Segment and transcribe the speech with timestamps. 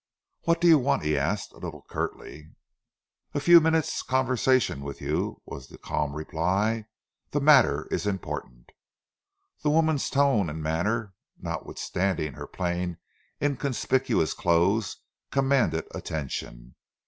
[0.45, 2.49] "What do you want?" he asked, a little curtly.
[3.35, 6.85] "A few minutes' conversation with you," was the calm reply.
[7.29, 8.71] "The matter is important."
[9.61, 12.97] The woman's tone and manner, notwithstanding her plain,
[13.39, 14.97] inconspicuous clothes,
[15.29, 16.73] commanded attention.